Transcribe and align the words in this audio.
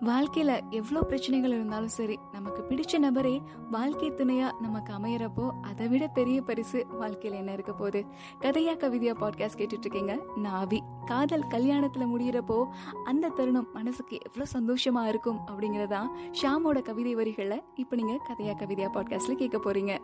வாழ்க்கையில 0.00 0.70
எவ்வளோ 0.70 1.02
பிரச்சனைகள் 1.02 1.50
இருந்தாலும் 1.50 1.88
சரி 1.88 2.18
நமக்கு 2.32 2.62
பிடிச்ச 2.62 2.98
நபரே 2.98 3.40
வாழ்க்கை 3.70 4.10
துணையா 4.10 4.60
நமக்கு 4.60 4.92
அமையறப்போ 4.92 5.50
அதை 5.62 5.88
விட 5.88 6.06
பெரிய 6.06 6.42
பரிசு 6.42 6.86
வாழ்க்கையில 7.00 7.32
என்ன 7.32 7.52
இருக்க 7.52 7.72
போகுது? 7.72 8.04
கதையா 8.40 8.76
கவிதையா 8.76 9.14
பாட்காஸ்ட் 9.20 9.56
கேட்டுட்டு 9.56 9.78
இருக்கீங்க 9.78 10.18
நாவி 10.36 10.80
காதல் 11.04 11.46
கல்யாணத்துல 11.50 12.06
முடியிறப்போ 12.06 12.66
அந்த 13.04 13.28
தருணம் 13.28 13.68
மனசுக்கு 13.72 14.18
எவ்வளோ 14.22 14.44
சந்தோஷமா 14.52 15.08
இருக்கும் 15.08 15.40
அப்படிங்கறதா 15.46 16.06
ஷாமோட 16.42 16.82
கவிதை 16.82 17.14
வரிகளை 17.14 17.62
இப்போ 17.74 17.96
நீங்க 17.96 18.20
கதையா 18.28 18.52
கவிதையா 18.58 18.88
பாட்காஸ்ட்ல 18.94 19.32
கேட்க 19.32 19.58
போறீங்க. 19.58 19.98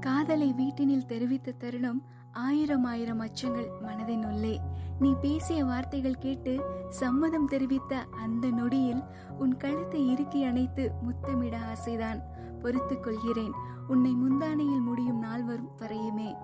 காதலை 0.00 0.54
வீட்டினில் 0.58 1.06
தெரிவித்த 1.06 1.52
தருணம் 1.52 2.02
ஆயிரம் 2.32 2.84
ஆயிரம் 2.84 3.20
அச்சங்கள் 3.20 3.70
மனதின் 3.82 4.32
உள்ளே. 4.32 4.60
நீ 4.98 5.14
பேசிய 5.20 5.64
வார்த்தைகள் 5.64 6.18
கேட்டு 6.18 6.60
சம்மதம் 6.88 7.46
தெரிவித்த 7.46 8.04
அந்த 8.10 8.50
நொடியில் 8.50 9.02
உன் 9.38 9.56
கழுத்தை 9.56 10.10
இறுக்கி 10.10 10.44
அணைத்து 10.44 10.92
முத்தமிட 11.02 11.58
ஆசைதான். 11.58 12.22
பொறுத்துக் 12.62 13.02
கொள்கிறேன். 13.02 13.52
உன்னை 13.88 14.14
முந்தானையில் 14.14 14.80
முடியும் 14.80 15.18
நால்வரும் 15.18 15.70
வரையுமே. 15.78 16.34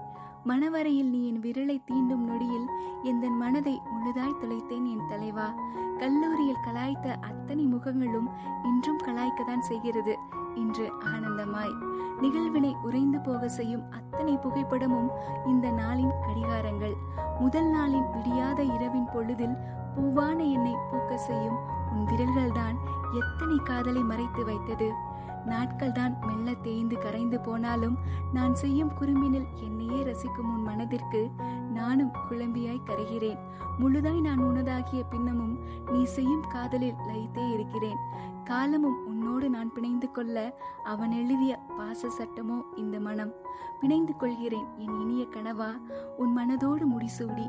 மணவரையில் 0.49 1.09
நீ 1.11 1.27
என் 1.29 1.41
விரலை 1.41 1.77
தீண்டும் 1.89 2.25
நொடியில் 2.25 2.67
எந்த 3.03 3.29
மனதை 3.31 3.81
முழுதாய் 3.91 4.39
தொலைத்தேன் 4.41 4.87
என் 4.93 5.07
தலைவா. 5.09 5.47
கல்லூரியில் 5.99 6.63
கலாய்த்த 6.67 7.07
அத்தனை 7.21 7.65
முகங்களும் 7.67 8.29
இன்றும் 8.65 9.01
கலாய்க்கத்தான் 9.07 9.65
செய்கிறது 9.71 10.19
இன்று 10.55 10.93
ஆனந்தமாய். 11.13 11.75
நிகழ்வினை 12.21 12.77
உறைந்து 12.83 13.19
போக 13.21 13.49
செய்யும் 13.49 13.83
அத்தனை 13.91 14.35
புகைப்படமும் 14.37 15.11
இந்த 15.47 15.69
நாளின் 15.71 16.15
கடிகாரங்கள். 16.27 16.97
முதல் 17.41 17.71
நாளின் 17.75 18.09
விடியாத 18.13 18.63
இரவின் 18.63 19.11
பொழுதில் 19.15 19.57
பூவான 19.97 20.39
என்னை 20.53 20.75
பூக்க 20.91 21.15
செய்யும் 21.15 21.59
உன் 21.93 22.07
விரல்கள்தான் 22.07 22.79
எத்தனை 23.13 23.59
காதலை 23.65 24.03
மறைத்து 24.03 24.45
வைத்தது. 24.45 25.06
நாட்கள் 25.47 25.93
தான் 25.93 26.15
மெல்ல 26.27 26.55
தேய்ந்து 26.55 26.99
கரைந்து 26.99 27.41
போனாலும் 27.41 27.97
நான் 28.33 28.55
செய்யும் 28.55 28.93
குறும்பினில் 29.01 29.49
என்னையே 29.61 30.01
ரசிக்கும் 30.03 30.51
உன் 30.55 30.63
மனதிற்கு 30.63 31.31
நானும் 31.73 32.13
குழம்பியாய் 32.31 32.87
கரைகிறேன். 32.87 33.41
முழுதாய் 33.79 34.21
நான் 34.21 34.39
உனதாகிய 34.39 35.01
பின்னமும் 35.11 35.57
நீ 35.93 36.05
செய்யும் 36.05 36.45
காதலில் 36.49 37.03
லயித்தே 37.07 37.53
இருக்கிறேன். 37.53 38.01
காலமும் 38.45 38.99
உன்னோடு 39.07 39.51
நான் 39.51 39.73
பிணைந்து 39.73 40.11
கொள்ள 40.11 40.37
அவன் 40.85 41.11
எழுதிய 41.11 41.53
பாச 41.79 42.11
சட்டமோ 42.19 42.59
இந்த 42.77 43.01
மனம். 43.01 43.33
பிணைந்து 43.81 44.17
கொள்கிறேன் 44.17 44.69
என் 44.79 45.01
இனிய 45.01 45.25
கனவா 45.31 45.71
உன் 46.17 46.35
மனதோடு 46.39 46.85
முடிசூடி. 46.93 47.49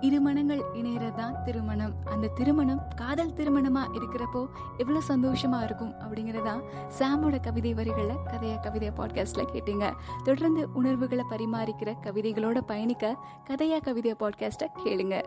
இருமணங்கள் 0.00 0.62
இணையறதுதான் 0.74 1.42
திருமணம். 1.42 1.94
அந்த 2.04 2.26
திருமணம் 2.26 2.82
காதல் 2.96 3.32
திருமணமா 3.32 3.80
இருக்கிறப்போ 3.92 4.46
எவ்வளவு 4.76 5.04
சந்தோஷமா 5.08 5.62
இருக்கும் 5.62 5.92
அப்படிங்கறதா 5.92 6.62
சாமோட 6.98 7.40
கவிதை 7.40 7.74
வரிகளை 7.74 8.16
கதையா 8.24 8.58
கவிதையா 8.62 8.90
பாட்காஸ்ட்ல 8.96 9.44
கேட்டீங்க. 9.52 9.92
தொடர்ந்து 10.24 10.68
உணர்வுகளை 10.72 11.24
பரிமாறிக்கிற 11.30 11.94
கவிதைகளோட 12.02 12.60
பயணிக்க 12.60 13.16
கதையா 13.50 13.76
கவிதையா 13.84 14.14
பாட்காஸ்ட 14.20 14.66
கேளுங்க. 14.84 15.26